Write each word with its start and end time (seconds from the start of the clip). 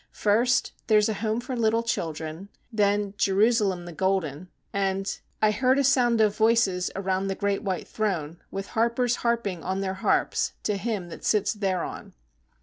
First, 0.17 0.71
"There's 0.87 1.09
a 1.09 1.13
Home 1.21 1.39
for 1.41 1.55
Little 1.55 1.83
Children," 1.83 2.49
then 2.73 3.13
"Jerusalem 3.19 3.85
the 3.85 3.91
Golden," 3.91 4.49
and, 4.73 5.19
"I 5.43 5.51
heard 5.51 5.77
a 5.77 5.83
sound 5.83 6.19
of 6.21 6.35
voices 6.35 6.89
Around 6.95 7.27
the 7.27 7.35
great 7.35 7.61
white 7.61 7.87
throne, 7.87 8.41
With 8.49 8.69
harpers 8.69 9.17
harping 9.17 9.63
on 9.63 9.81
their 9.81 9.93
harps 10.01 10.53
To 10.63 10.75
Him 10.75 11.09
that 11.09 11.23
sits 11.23 11.53
thereon." 11.53 12.15